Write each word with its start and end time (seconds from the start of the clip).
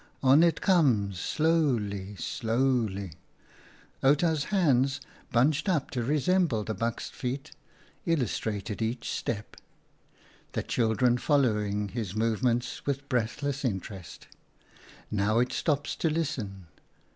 On 0.23 0.41
it 0.41 0.61
comes, 0.61 1.19
slowly, 1.19 2.15
slowly"— 2.15 3.11
Outa's 4.03 4.45
hands, 4.45 4.99
bunched 5.31 5.69
up 5.69 5.91
to 5.91 6.01
resemble 6.01 6.63
the 6.63 6.73
buck's 6.73 7.07
feet, 7.11 7.51
illustrated 8.07 8.81
each 8.81 9.11
step, 9.11 9.55
the 10.53 10.63
children 10.63 11.19
following 11.19 11.89
his 11.89 12.15
movements 12.15 12.83
with 12.83 13.07
breathless 13.09 13.63
interest." 13.63 14.27
Now 15.11 15.37
it 15.37 15.51
stops 15.53 15.95
to 15.97 16.09
listen." 16.09 16.65